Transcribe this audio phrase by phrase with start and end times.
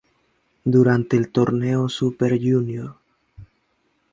[0.63, 2.95] Durante el torneo Super Jr.